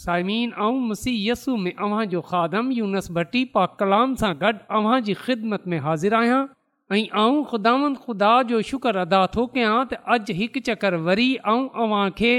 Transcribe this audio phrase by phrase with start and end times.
[0.00, 5.14] साइमिन ऐं यसु में अव्हां जो खादम यूनस भट्टी पा कलाम सां गॾु अव्हां जी
[5.22, 6.38] ख़िदमत में हाज़िर आहियां
[6.98, 12.30] ऐं ख़ुदावन ख़ुदा जो शुक्र अदा थो कयां त अॼु हिकु चकर वरी अव्हां खे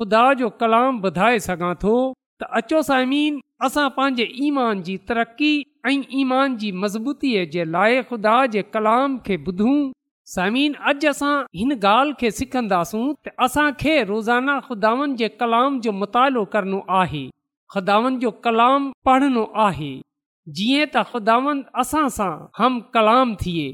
[0.00, 1.94] ख़ुदा जो कलाम ॿुधाए सघां थो
[2.42, 5.52] त अचो साइमीन असां पंहिंजे ईमान जी तरक़ी
[5.90, 9.76] ऐं ईमान जी मज़बूतीअ जे लाइ ख़ुदा जे कलाम खे ॿुधूं
[10.32, 16.44] साइमिन अॼु असां हिन ॻाल्हि खे सिखंदासूं त असांखे रोज़ाना खुदावन जे कलाम जो मुतालो
[16.54, 17.22] करणो आहे
[17.72, 19.92] ख़ुदावन जो कलाम पढ़नो आहे
[20.54, 23.66] जीअं त ख़ुदावन असां सां हम कलाम थिए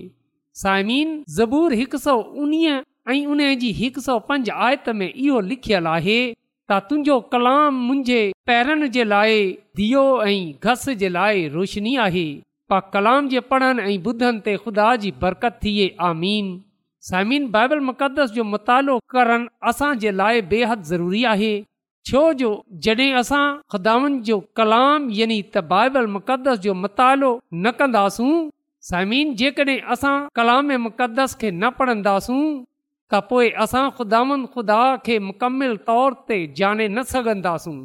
[0.63, 2.83] साइमीन ज़बूर हिकु सौ उणिवीह
[3.15, 6.19] ऐं उन जी हिक सौ पंज आयत में इहो लिखियलु आहे
[6.73, 8.21] त तुंहिंजो कलाम मुंहिंजे
[8.51, 9.41] पैरनि जे लाइ
[9.83, 12.29] धीअ ऐं घस जे लाइ रोशनी आहे
[12.71, 16.47] पा कलाम जे पढ़नि ऐं ॿुधनि ते ख़ुदा जी बरकत थिए आमीन
[17.09, 21.53] साइमीन बाइबल मुक़दस जो मुतालो करणु असांजे लाइ बेहद ज़रूरी आहे
[22.09, 22.51] छो जो
[22.85, 23.43] जॾहिं असां
[23.75, 27.33] ख़ुदानि जो कलाम यानी त बाइबल मुक़दस जो मुतालो
[27.65, 28.35] न कंदासूं
[28.91, 35.77] साइमीन जेकॾहिं असां कलाम मुक़दस खे न पढ़ंदासूं त पोइ असां ख़ुदानि ख़ुदा खे मुकमिल
[35.91, 37.79] तौर ते जाने न सघंदासूं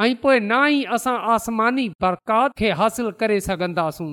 [0.00, 4.12] ऐं पोइ ना ई असां आसमानी बरकात खे हासिल करे सघंदासूं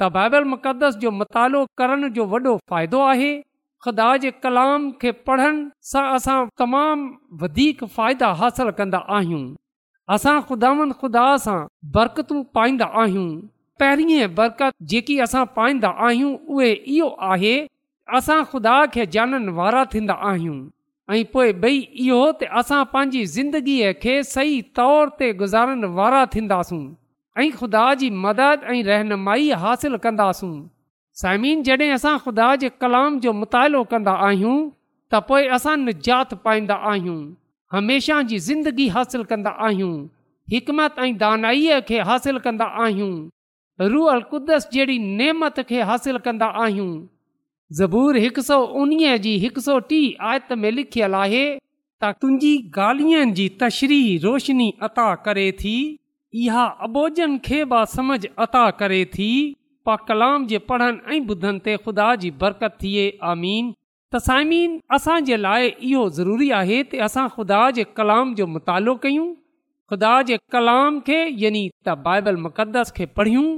[0.00, 3.32] त बाइबल मुक़दस जो मुतालो करण जो वॾो फ़ाइदो आहे
[3.84, 7.06] ख़ुदा जे कलाम खे पढ़नि सां असां तमामु
[7.42, 9.44] वधीक फ़ाइदा हासिलु कंदा आहियूं
[10.16, 11.58] असां ख़ुदानि ख़ुदा सां
[11.96, 13.30] बरकतूं पाईंदा आहियूं
[13.82, 17.54] पहिरीं बरकत जेकी असां पाईंदा आहियूं उहे इहो आहे
[18.20, 20.58] असां ख़ुदा खे जाननि वारा थींदा आहियूं
[21.10, 26.82] ऐं पोइ ॿई इहो त असां पंहिंजी ज़िंदगीअ खे सही तौर ते गुज़ारण वारा थींदासूं
[27.42, 30.52] ऐं ख़ुदा जी मदद ऐं रहनुमाई हासिल कंदासूं
[31.22, 34.54] साइमीन जॾहिं असां ख़ुदा जे कलाम जो मुतालो कंदा आहियूं
[35.12, 37.18] त पोइ असां निजात पाईंदा आहियूं
[37.76, 39.92] हमेशह जी ज़िंदगी हासिल कंदा आहियूं
[40.54, 46.90] हिकमत ऐं दानाईअ खे हासिल कंदा आहियूं रूअल क़ुदस जहिड़ी नेमत खे हासिल कंदा आहियूं
[47.78, 49.98] ज़बूर हिकु सौ उणिवीह जी हिक सौ टी
[50.30, 55.76] आयत में लिखियलु आहे त तुंहिंजी गाल्हिनि जी तशरी रोशनी अता करे थी
[56.44, 59.28] इहा आबोजनि खे बा समझ अता करे थी
[59.86, 63.72] पा कलाम जे पढ़नि ऐं ॿुधनि ते ख़ुदा जी बरकत थिए आमीन
[64.16, 69.26] तसाइमीन असांजे लाइ इहो ज़रूरी आहे त असां ख़ुदा जे कलाम जो मुतालो कयूं
[69.90, 73.48] ख़ुदा जे कलाम खे यानी त बाइबल मुक़दस खे पढ़ियूं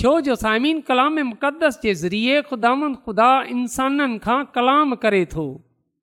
[0.00, 5.42] छो जो साइमीन कलाम मुक़दस जे ज़रिए ख़ुदांद ख़ुदा इंसाननि खां कलाम करे थो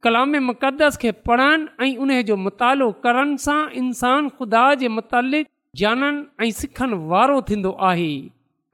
[0.04, 6.12] कलाम मुक़दस खे पढ़नि ऐं उन जो मुतालो करण सां इंसान ख़ुदा जे मुतालिक़नि
[6.46, 8.12] ऐं सिखण वारो थींदो आहे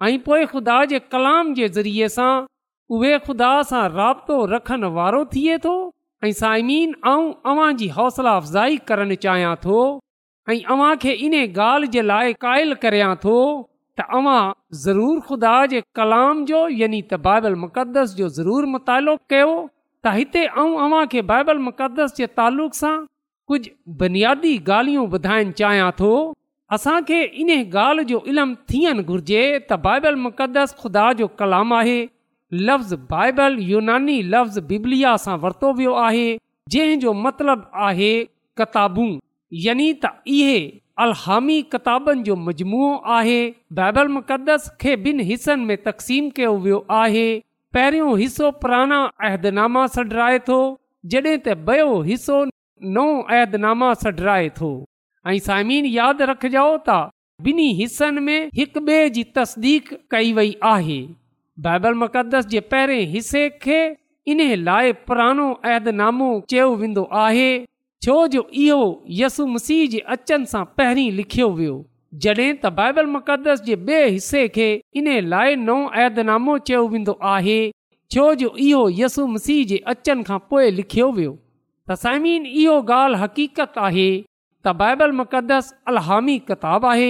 [0.08, 2.34] ऐं पोइ ख़ुदा जे कलाम जे ज़रिए सां
[2.98, 5.76] उहे ख़ुदा सां राब्तो रखनि वारो थिए थो
[6.26, 7.20] ऐं साइमीन ऐं
[7.54, 9.80] अव्हां जी हौसला अफ़ज़ाई करणु चाहियां थो
[10.50, 13.40] ऐं खे इन ॻाल्हि जे लाइ क़ाइल करियां थो
[14.00, 14.04] त
[14.74, 19.52] ज़रूरु ख़ुदा जे कलाम जो यानी त बाइबल मुक़दस जो ज़रूरु मुतालो कयो
[20.06, 22.96] त हिते ऐं अव्हांखे बाइबल मुक़दस जे तालुक़ सां
[23.52, 23.72] कुझु
[24.02, 26.12] बुनियादी ॻाल्हियूं ॿुधाइणु चाहियां थो
[26.78, 31.98] असांखे इन ॻाल्हि जो इल्मु थियणु घुरिजे त बाइबल मुक़दस ख़ुदा जो कलाम आहे
[32.68, 36.26] लफ़्ज़ बाइबल यूनानी लफ़्ज़ बिबलिया सां वरितो वियो आहे
[36.78, 38.12] जंहिंजो मतिलबु आहे
[38.62, 39.10] किताबूं
[39.68, 40.58] यानि त इहे
[41.04, 42.84] अलहामी किताबनि जो मजमू
[43.18, 43.40] आहे
[43.78, 47.24] बाइबल मुक़दस खे ॿिनि हिसनि में तक़सीम कयो वियो आहे
[47.78, 50.60] पहिरियों हिसो पुराणा अहदनामा सॾराए थो
[51.14, 52.38] जॾहिं त ॿियो हिसो
[52.98, 54.70] नओ अहदनामा सॾराए थो
[55.32, 57.00] ऐं साइमीन यादि रखिजो त
[57.50, 61.00] ॿिन्ही हिसनि में हिक ॿिए जी तस्दीक कई वई आहे
[61.70, 63.82] बाइबल मुक़दस जे पहिरें हिसे खे
[64.36, 67.52] इन लाइ पुराणो अहदनामो चयो वेंदो आहे
[68.04, 68.80] छो जो इहो
[69.18, 71.76] यसु मसीह जे अचनि सां पहिरीं लिखियो वियो
[72.24, 74.66] जॾहिं त बाइबल मुक़दस जे ॿिए हिसे खे
[75.02, 77.56] इन लाइ नओ ऐदनामो चयो वेंदो आहे
[78.16, 83.22] छो जो इहो यसु मसीह जे अचनि खां पोइ लिखियो वियो त साइमीन इहो ॻाल्हि
[83.24, 87.10] हक़ीक़त आहे त बाइबल मुक़दस अलहामी किताबु आहे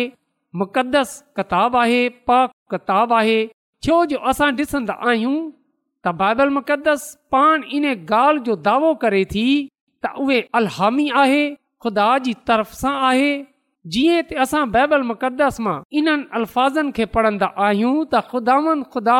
[0.65, 3.39] मुक़दस किताबु आहे पाक किताबु आहे
[3.87, 9.47] छो जो असां ॾिसंदा आहियूं त बाइबल मुक़दस पाण इन ॻाल्हि जो दावो करे थी
[10.05, 11.43] त उहे अलहामी आहे
[11.83, 13.31] ख़ुदा जी तरफ़ सां आहे
[13.95, 19.17] जीअं त असां बाइबल मुक़दस मां इन्हनि अल्फाज़नि खे पढ़ंदा आहियूं त ख़ुदावन ख़ुदा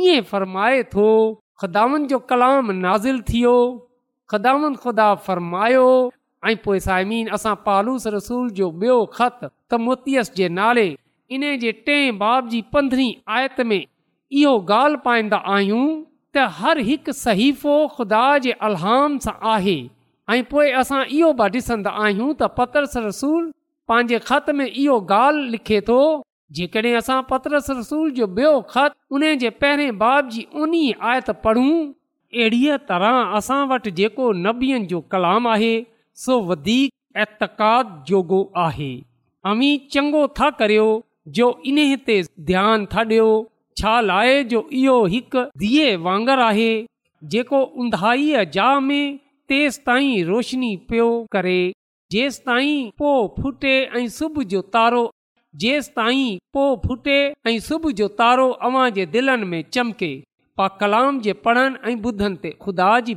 [0.00, 1.06] ईअं फ़रमाए थो
[1.64, 3.54] ख़ुदावनि जो कलाम नाज़िल थियो
[4.34, 5.86] ख़ुदावन ख़ुदा फ़र्मायो
[6.50, 10.88] ऐं पोइ साइमीन असां पालूस रसूल जो ॿियो ख़त त मोतियस जे नाले
[11.38, 15.84] इन जे टें बाब जी पंद्रहीं आयत में इहो ॻाल्हि पाईंदा आहियूं
[16.36, 19.78] त हर हिकु सहीफ़ो ख़ुदा जे अलहाम सां आहे
[20.32, 23.46] ऐं पोइ असां इहो बि ॾिसंदा आहियूं त पतरस रसूल
[23.90, 25.96] पंहिंजे ख़त में इहो ॻाल्हि लिखे थो
[26.58, 30.82] जेकॾहिं असां पतरस रसूल जो ॿियो ख़त उन जे पहिरें बाब जी ऊनी
[31.12, 35.72] आयत पढ़ूं अहिड़ीअ तरह असां वटि जेको नबीअ जो कलाम आहे
[36.24, 37.26] सो वधीक
[38.10, 38.90] जोगो आहे
[39.52, 40.88] अमी चङो था करियो
[41.40, 42.20] जो इन ते
[42.52, 43.26] ध्यान था ॾियो
[43.82, 46.70] छा लाहे जो इहो हिकु धीअ वांगर आहे
[47.34, 49.04] जेको उंधाईअ जा में
[49.50, 51.56] तेस ताईं रोशनी पियो करे
[52.12, 55.00] जेसिताईं पो फुटे ऐं सुबुह जो तारो
[55.62, 57.16] जेसि ताईं पो फुटे
[57.48, 58.46] ऐं सुबुह जो तारो
[59.52, 60.12] में चमके
[60.58, 63.16] पा कलाम जे पढ़नि ऐं ॿुधनि ते खुदा जी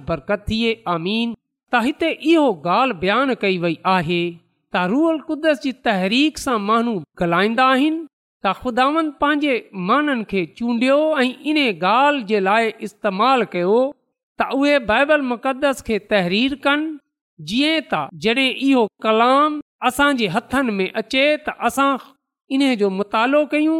[0.50, 2.50] थिए आमीन त हिते इहो
[2.80, 8.04] ॻाल्हि बयानु कई वई आहे त रूहल कुदस जी तहरीक सां माण्हू ॻाल्हाईंदा आहिनि
[8.46, 9.56] त ख़ुदानि पंहिंजे
[9.92, 13.78] माननि खे चूंडियो ऐं इन ॻाल्हि जे लाइ इस्तेमालु कयो
[14.42, 19.60] त उहो बाइबल मुक़ददस खे तहरीर कनि जीअं त जॾहिं इहो कलाम
[19.90, 21.92] असांजे हथनि में अचे त असां
[22.56, 23.80] इन जो मुतालो कयूं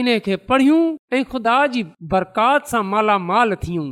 [0.00, 0.80] इन खे पढ़ियूं
[1.16, 3.88] ऐं ख़ुदा जी बरकात सां मालामाल थियूं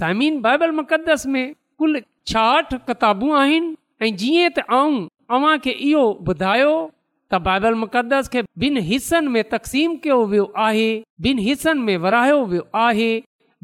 [0.00, 1.44] समीन बाइबल मुक़दस में
[1.78, 2.00] कुल
[2.32, 3.74] छाहठ किताबूं आहिनि
[4.06, 4.98] ऐं जीअं त आऊं
[5.38, 6.74] अव्हांखे इहो ॿुधायो
[7.32, 10.90] त बाइबल मुक़दस खे ॿिनि हिसनि में तक़सीम कयो वियो आहे
[11.30, 13.10] ॿिन हिसनि में विरायो वियो आहे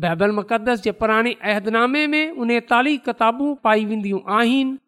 [0.02, 4.78] बाइबल मुक़दस जे पुराणे अहदनामे में उनेतालीह किताबूं पाई वेंदियूं आहिनि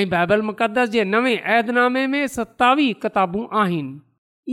[0.00, 4.00] ऐं बाइबल मुक़दस जे नवे अहदनामे में सतावीह किताबूं आहिनि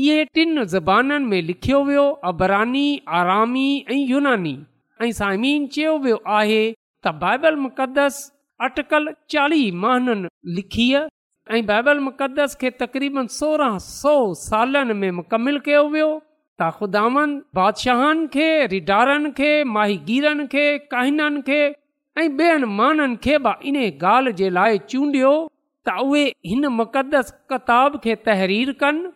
[0.05, 2.87] इहे टिन ज़बाननि में लिखियो वियो अबरानी
[3.19, 4.55] आरामी ऐं यूनानी
[5.03, 6.61] ऐं साइमीन चयो वियो आहे
[7.03, 8.15] त बाइबल मुक़दस
[8.69, 11.01] अटकल चालीह महाननि लिखीअ
[11.55, 14.15] ऐं बाइबल मुक़दस खे तक़रीबन सोरहं सौ
[14.49, 16.11] सालनि में मुकमिल कयो वियो
[16.61, 21.59] त ख़ुदानि बादशाहनि खे रिडारनि खे माहिगीरनि खे काहिननि खे
[22.23, 25.31] ऐं ॿियनि माननि खे बि इन ॻाल्हि जे लाइ चूंडियो
[25.89, 29.07] त उहे हिन मुक़दस किताब खे तहरीर कनि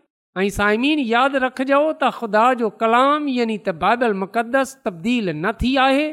[0.43, 5.73] ऐं साइमीन यादि रखिजो त ख़ुदा जो कलाम यानी त बाइबल मुक़दस तब्दील न थी
[5.87, 6.05] आहे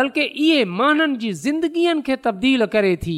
[0.00, 3.16] बल्कि इहे माननि जी ज़िंदगीअ खे तब्दील करे थी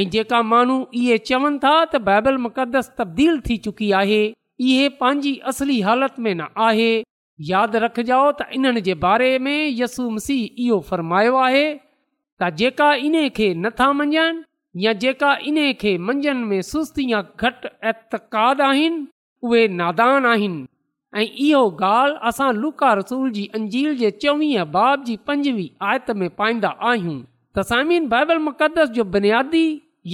[0.00, 4.22] ऐं जेका माण्हू इहे चवनि था त बाइबल मुक़दस तब्दील थी चुकी आहे
[4.68, 6.90] इहे पंहिंजी असली हालत में न आहे
[7.50, 13.16] यादि रखिजो त इन्हनि जे बारे में यसु मसीह इहो फ़र्मायो आहे त जेका इन
[13.38, 14.42] खे नथा मंझनि
[14.84, 19.00] या जेका इन खे मंझंदि में सुस्ती या घटि एतक़ाद आहिनि
[19.48, 20.60] उहे नादान आहिनि
[21.20, 21.62] ऐं इहो
[21.92, 27.16] ॻाल्हि असां लुका रसूल जी अंजील जे चोवीह बाब जी पंजवीह आयत में पाईंदा आहियूं
[27.58, 29.64] तसामीन बाइबल मुक़दस जो बुनियादी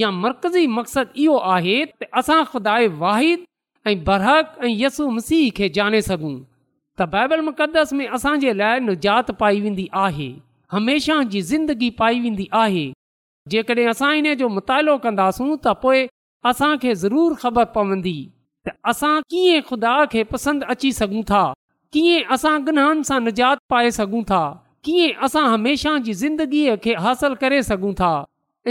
[0.03, 3.45] या मर्कज़ी मक़सदु इहो आहे त असां ख़ुदा वाहिद
[3.87, 6.33] ऐं बरहक ऐं यस्सु मसीह खे जाने सघूं
[6.99, 10.27] त बाइबल मुक़दस में असांजे लाइ निजात पाई वेंदी आहे
[10.75, 12.85] हमेशह जी ज़िंदगी पाई वेंदी आहे
[13.53, 16.03] जेकॾहिं असां इन जो मुतालो कंदासूं त पोइ
[16.53, 18.17] असांखे ज़रूरु ख़बर पवंदी
[18.69, 21.45] त असां कीअं ख़ुदा खे पसंदि अची सघूं था
[21.99, 24.43] कीअं असां गनहनि सां निजात पाए सघूं था
[24.89, 28.13] कीअं असां हमेशह जी ज़िंदगीअ खे हासिलु करे सघूं था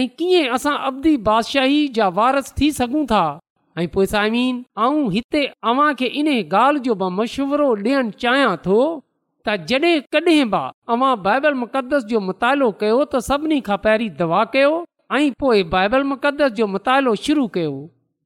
[0.01, 3.25] ऐं कीअं असां अवदी बादशाही जा वारस थी सघूं था
[3.77, 8.77] ऐं पोइ साइमीन आऊं हिते अव्हां खे इन ॻाल्हि जो मशवरो ॾियणु चाहियां थो
[9.47, 10.61] त जॾहिं कॾहिं बि
[10.95, 14.71] अवां बाइबल मुक़दस जो मुतालो कयो त सभिनी खां पहिरीं दवा कयो
[15.17, 17.75] ऐं पोइ बाइबल मुक़दस जो मुतालो शुरू कयो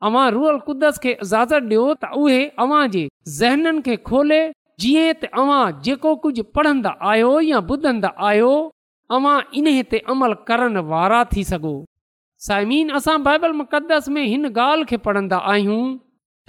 [0.10, 3.04] अव्हां रूअल क़दस खे इजाज़त ॾियो त उहे अव्हां जे
[3.40, 4.42] ज़हननि खे खोले
[4.86, 8.56] जीअं त अव्हां जेको कुझु पढ़ंदा आहियो या ॿुधंदा आहियो
[9.64, 11.78] इन ते अमल करण वारा थी सघो
[12.46, 15.80] साइमीन असां बाइबल मुक़दस में हिन ॻाल्हि खे पढ़ंदा आहियूं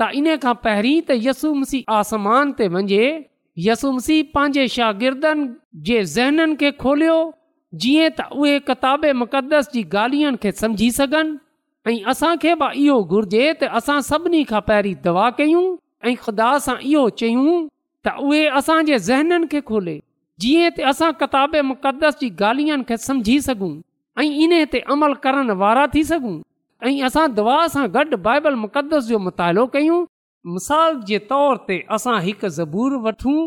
[0.02, 3.06] त इन खां पहिरीं त आसमान ते वञे
[3.64, 5.48] यसु मसीह पंहिंजे शागिर्दनि
[5.88, 7.16] जे ज़हननि खे खोलियो
[7.84, 11.38] जीअं त उहे किताब मुक़दस जी ॻाल्हियुनि खे समुझी सघनि
[11.94, 15.64] ऐं असांखे बि इहो घुर्जे त असां सभिनी खां पहिरीं दवा कयूं
[16.10, 17.50] ऐं ख़ुदा सां इहो चयूं
[18.06, 19.98] त उहे असांजे ज़हननि खे खोले
[20.40, 23.76] जीअं त असां मुक़दस जी ॻाल्हियुनि खे समुझी सघूं
[24.20, 26.36] ऐं इन ते अमल करण वारा थी सघूं
[26.88, 29.98] ऐं असां दुआ सां गॾु बाइबल मुक़दस जो मुतालो कयूं
[30.56, 33.38] मिसाल जे तौर ते असां हिकु ज़बूर वठूं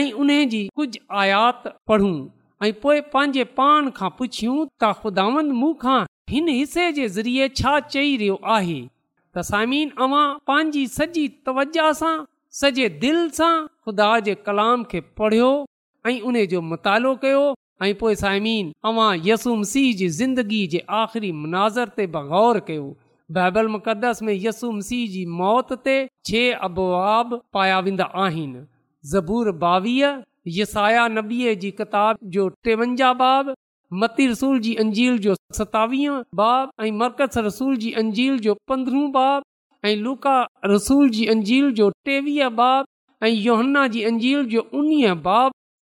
[0.00, 2.12] ऐं उन जी कुझु आयात पढ़ूं
[2.66, 5.26] ऐं पोइ पंहिंजे पान खां पुछियूं त ख़ुदा
[5.86, 5.98] खां
[6.34, 12.14] हिन हिसे जे ज़रिए छा चई रहियो आहे त सामीन अवां पंहिंजी सॼी तवजा सां
[12.60, 15.52] सॼे दिलि सां ख़ुदा जे कलाम खे पढ़ियो
[16.12, 17.44] ऐं उन जो मुतालो कयो
[17.84, 22.82] ऐं पोइ साइमीन अव्हां यसुम सीह जी ज़िंदगी जे आख़िरी मुनाज़र ते बग़ौर कयो
[23.38, 25.94] बाइबल मुक़दस में यसुम मसीह जी मौत ते
[26.28, 28.62] छह अबवाब पाया वेंदा आहिनि
[29.14, 30.12] ज़बूर बावीह
[30.58, 33.52] यसाया नबीअ जी किताब जो टेवंजाहु बाब
[34.02, 39.42] मती रसूल जी अंजील जो सतावीह बाब ऐं मर्कज़ रसूल जी अंजील जो पंद्रहं बाब
[39.92, 40.36] ऐं लूका
[40.76, 42.86] रसूल जी अंजील जो टेवीह बाब
[43.22, 45.40] ऐं योहन्ना जी अंजील जो उणिवीह बु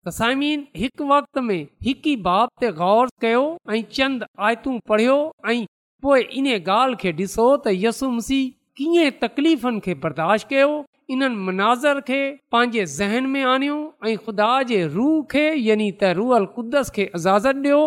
[0.07, 5.17] हिकु वक़्त में हिकु ई बाप ते गौर कयो ऐं चंद आयतूं पढ़ियो
[5.51, 8.39] ऐं इन ॻाल्हि खे ॾिसो त यसू मसी
[8.81, 10.69] कीअं तकलीफ़ुनि खे बर्दाश्त कयो
[11.17, 12.21] इन्हनि मनाज़र खे
[12.55, 13.77] पंहिंजे ज़हन में आणियो
[14.09, 17.81] ऐं ख़ुदा जे रूह खे यानी त रूअल क़ुद्दस खे इजाज़त ॾियो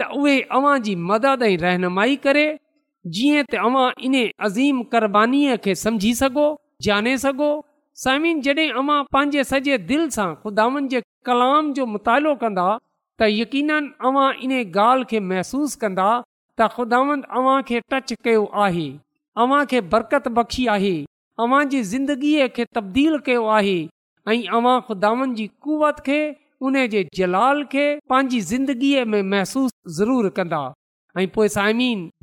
[0.00, 2.46] त उहे अव्हां जी मदद ऐं रहनुमाई करे
[3.18, 4.16] जीअं तव्हां इन
[4.50, 6.48] अज़ीम क़ुरबानीबानीअ खे समझी सघो
[6.88, 7.50] जाने सघो
[8.02, 12.64] साइमिन जॾहिं अवां पंहिंजे सॼे दिलि सां ख़ुदानि जे कलाम जो मुतालो कंदा
[13.18, 18.84] त यक़ीननि अवां इन ॻाल्हि खे महसूसु कंदा त ख़ुदावनि अव्हां खे टच कयो आहे
[19.44, 20.92] अव्हां खे बरकत बख़्शी आहे
[21.46, 23.76] अव्हां जी ज़िंदगीअ खे तब्दील कयो आहे
[24.28, 26.18] ऐं अवां ख़ुदानि जी कुवत खे
[26.68, 30.60] उन जे जलाल खे पंहिंजी ज़िंदगीअ में महसूसु ज़रूरु कंदा
[31.16, 31.48] ऐं पोइ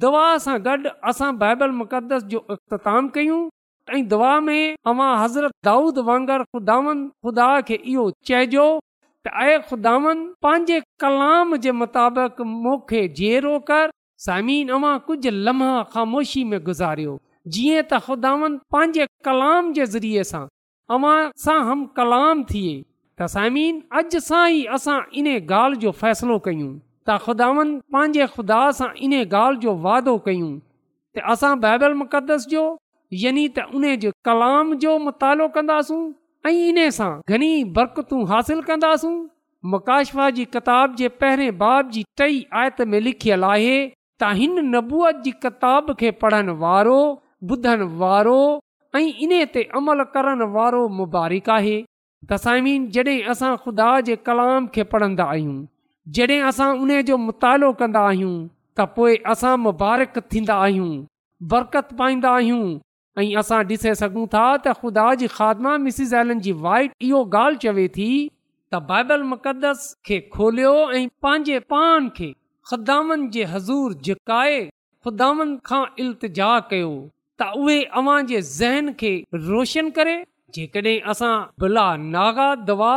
[0.08, 3.42] दुआ सां गॾु असां बाइबल मुक़दस जो इख़्ताम कयूं
[3.92, 8.68] ऐं दुआ में अवां हज़रत दाऊद वांगर ख़ुदान ख़ुदा खे इहो चइजो
[9.26, 13.04] त आए ख़ुदावन पंहिंजे कलाम जे मुताबिक़ मूंखे
[14.26, 17.20] समीन अवां कुझु लम्हा ख़ामोशी में गुज़ारियो
[17.56, 20.46] जीअं त ख़ुदावन पंहिंजे कलाम जे ज़रिए सां
[20.98, 21.16] अवां
[21.46, 22.74] सां हम कलाम थिए
[23.20, 26.70] त साइमीन अॼु सां ई असां इन ॻाल्हि जो फ़ैसिलो कयूं
[27.08, 32.64] त ख़ुदावन पंहिंजे ख़ुदा सां इन ॻाल्हि जो वाइदो कयूं त असां बाइबल मुक़दस जो
[33.22, 35.98] यानी त उन जे कलाम जो मुतालो कंदासूं
[36.50, 39.12] ऐं इन सां घणी बरकतूं हासिल कंदासूं
[39.74, 45.12] मकाशवा जी किताब जे पहिरें बाब जी टई आयत में लिखियलु आहे त हिन नबूअ
[45.28, 46.98] जी किताब खे पढ़ण वारो
[47.54, 48.40] ॿुधण वारो
[48.98, 51.78] ऐं इन ते अमल करणु वारो मुबारक आहे
[52.32, 55.58] तसाइमीन जॾहिं असां ख़ुदा जे कलाम खे पढ़ंदा आहियूं
[56.18, 58.34] जॾहिं असां उन जो मुतालो कंदा आहियूं
[58.78, 60.90] त पोइ असां मुबारक थींदा आहियूं
[61.56, 62.62] बरक़त पाईंदा आहियूं
[63.20, 65.74] ऐं असां ॾिसे सघूं था त ख़ुदा जी ख़ादमा
[66.20, 68.08] एलन जी वाइट इहो ॻाल्हि चवे थी
[68.74, 72.32] त बाइबल मुक़दस खे खोलियो ऐं पंहिंजे पान खे
[72.70, 74.60] ख़ुदानि जे हज़ूर झिकाए
[75.06, 76.90] ख़ुदानि खां इल्तिजा कयो
[77.42, 79.14] त उहे अवां जे ज़हन खे
[79.52, 80.18] रोशन करे
[80.58, 82.94] जेकॾहिं असां भुला नागा दवा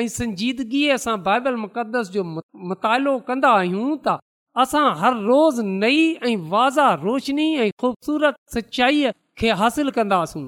[0.00, 2.24] ऐं संजीदगीअ सां बाइबल मुक़दस जो
[2.72, 4.18] मुतालो कंदा आहियूं त
[4.66, 10.40] असां हर रोज़ नई ऐं वाज़ा रोशनी ऐं ख़ूबसूरत सचाईअ खे हासिल कंदासूं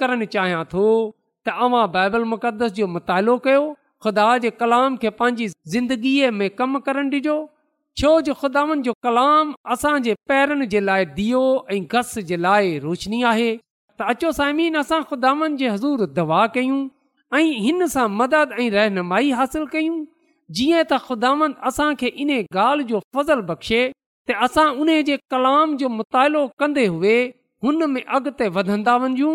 [0.00, 0.86] करणु चाहियां थो
[1.48, 3.62] तव्हां बाइबल मुक़दस जो मुतालो कयो
[4.04, 7.38] ख़ुदा जे कलाम खे पंहिंजी ज़िंदगीअ में कमु करणु ॾिजो
[8.02, 13.20] छो जो ख़ुदानि जो कलाम असांजे पैरनि जे लाइ दीओ ऐं घस जे लाइ रोशनी
[13.32, 13.50] आहे
[14.00, 16.76] त अचो साहिमन असां ख़ुदान जी हज़ूर दवा कयूं
[17.38, 19.96] ऐं हिन सां मदद ऐं रहनुमाई हासिल कयूं
[20.58, 21.32] जीअं त ख़ुदा
[21.70, 23.80] असांखे इन ॻाल्हि जो फज़ल बख़्शे
[24.30, 27.14] त असां उन जे कलाम जो मुतालो कंदे हुए
[27.66, 29.34] हुन में अॻिते वधंदा वञूं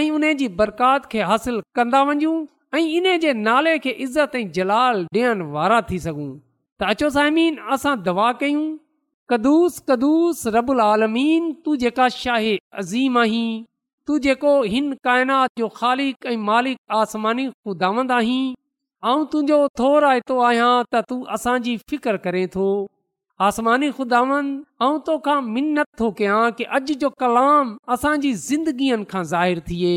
[0.00, 2.34] ऐं उन जी बरकात खे हासिल कंदा वञूं
[2.78, 6.30] ऐं इन जे नाले खे इज़त ऐं जलाल ॾियण वारा थी सघूं
[6.80, 8.66] त अचो साहिमन असां दवा कयूं
[9.34, 12.12] कदुस कदुस रबु अलालमीन तूं जेका
[12.82, 13.48] अज़ीम आहीं
[14.06, 18.44] तू जेको हिन काइनात जो ख़ालिक ऐं मालिक आसमानी ख़ुदावंद आहीं
[19.12, 22.66] ऐं तुंहिंजो थोर आइतो आहियां त तूं असांजी फिकर करे थो
[23.48, 29.96] आसमानी ख़ुदावंद तोखां मिनत थो कयां की अॼु जो कलाम असांजी ज़िंदगीअ खां ज़ाहिरु थिए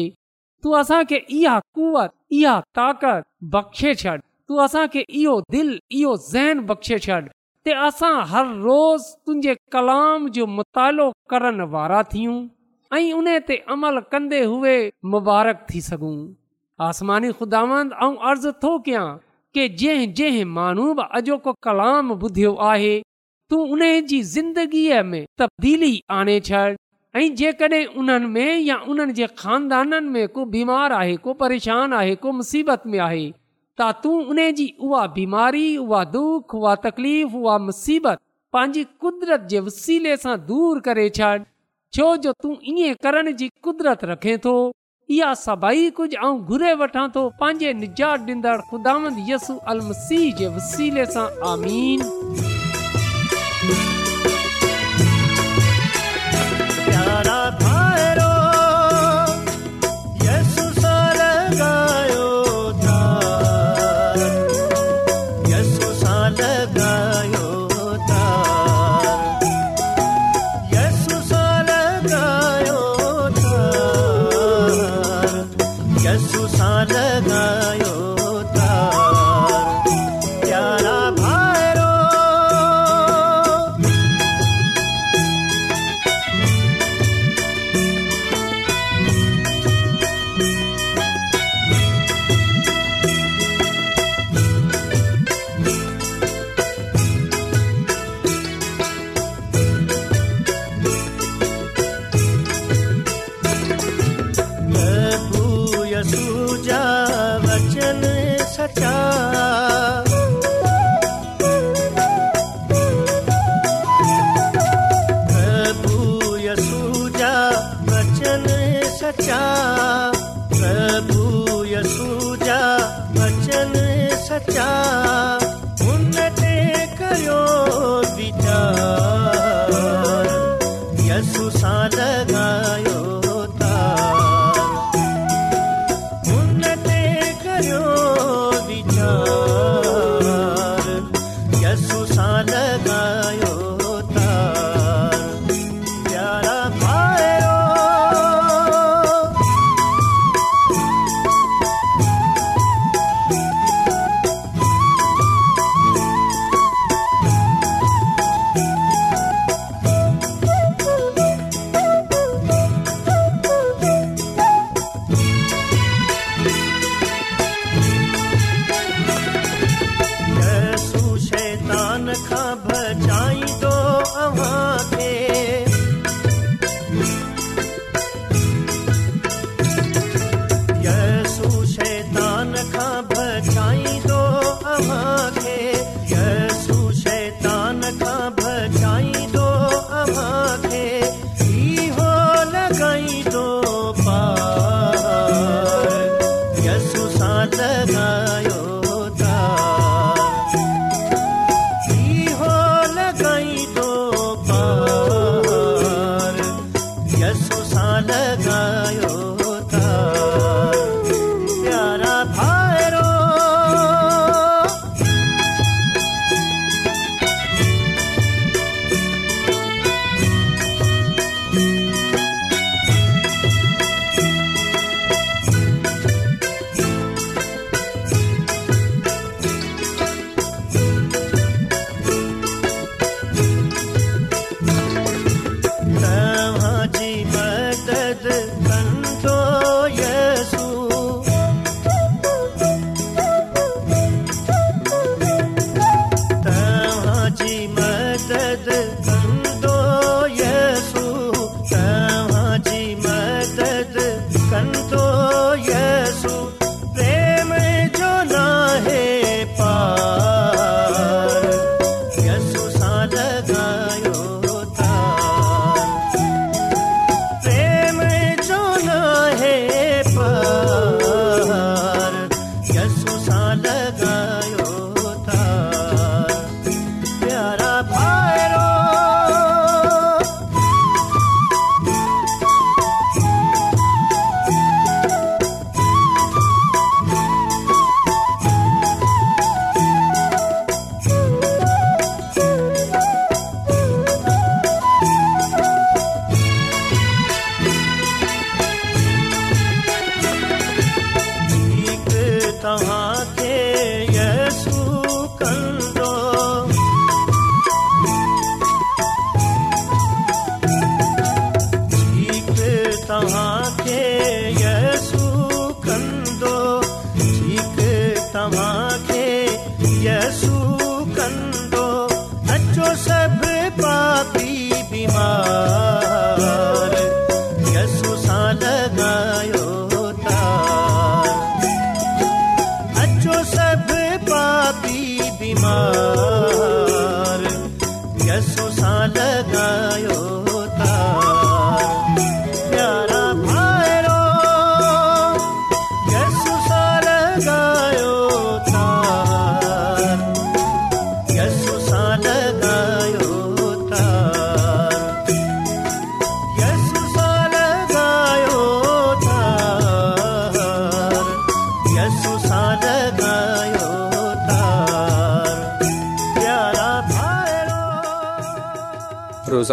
[0.64, 7.00] तूं असांखे इहा कुवत इहा ताकत बख़्शे छॾ तूं असांखे इहो दिलि इहो ज़हन बख़्शे
[7.06, 7.22] छॾ
[7.68, 12.38] ते असां हर रोज़ तुंहिंजे कलाम जो मुतालो करण वारा थियूं
[12.96, 14.76] ऐं उन ते अमल कंदे हुए
[15.14, 16.14] मुबारक थी सघूं
[16.86, 19.06] आसमानी खुदावंद खुदांद अर्ज़ु थो कयां
[19.54, 22.96] के जंहिं जंहिं माण्हू बि अॼोको कलाम ॿुधियो आहे
[23.50, 26.64] तूं उन जी ज़िंदगीअ में तब्दीली आणे छॾ
[27.20, 32.16] ऐं जेकॾहिं उन्हनि में या उन्हनि जे खानदाननि में को बीमार आहे को परेशान आहे
[32.26, 33.30] को मुसीबत में आहे
[33.82, 38.20] त तूं उन जी उहा बीमारी उहा दुख उहा तकलीफ़ उहा मुसीबत
[38.54, 41.38] पंहिंजी कुदरत जे वसीले सां दूरि करे छॾ
[41.94, 44.54] छो जो तूं ईअं करण जी कुदरत रखे थो
[45.16, 51.28] इहा सभई कुझु ऐं घुरे वठां थो पंहिंजे निजात डींदड़ ख़ुदांदसू अलमसीह जे वसीले सां
[51.56, 52.08] आमीन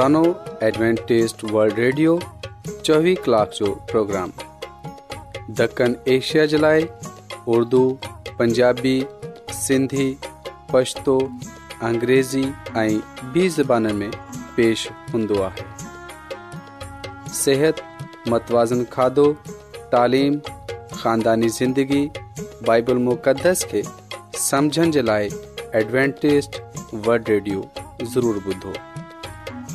[0.03, 0.23] انو
[0.61, 2.17] ایڈوانٹسٹ ورلڈ ریڈیو
[2.91, 4.31] 24 کلاک جو پروگرام
[5.59, 6.81] دکن ایشیا جلائے
[7.55, 7.83] اردو
[8.37, 9.01] پنجابی
[9.55, 10.15] سندھی
[10.71, 11.19] پشتو
[11.87, 12.45] انګریزی
[12.81, 12.99] ائی
[13.33, 14.09] بی زبانن میں
[14.55, 15.65] پیش ہندوا ہے
[17.33, 17.81] صحت
[18.31, 19.33] متوازن کھادو
[19.91, 20.39] تعلیم
[21.03, 22.07] خاندانی زندگی
[22.67, 23.83] بائبل مقدس کے
[24.51, 25.29] سمجھن جلائے
[25.77, 26.61] ایڈوانٹسٹ
[27.07, 27.63] ورلڈ ریڈیو
[28.15, 28.73] ضرور بدھو